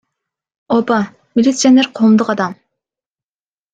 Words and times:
Ооба, 0.75 0.97
милиционер— 1.35 1.91
коомдук 1.99 2.29
адам. 2.35 2.59